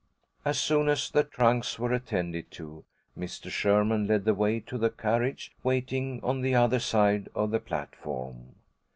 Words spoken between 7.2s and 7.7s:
of the